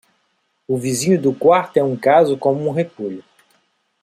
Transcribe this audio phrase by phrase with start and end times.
[0.67, 3.23] O vizinho do quarto é um caso como um repolho.